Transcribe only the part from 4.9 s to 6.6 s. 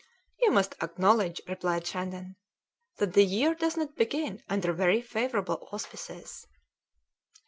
favourable auspices."